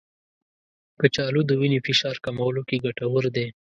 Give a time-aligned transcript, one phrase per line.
[0.99, 3.47] کچالو د وینې فشار کمولو کې ګټور دی.